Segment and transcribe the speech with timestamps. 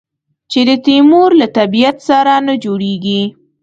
[0.51, 3.21] چې د تیمور له طبیعت سره نه جوړېږي.